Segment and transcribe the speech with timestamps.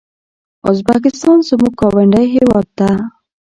[0.69, 2.91] ازبکستان زموږ ګاونډی هيواد ده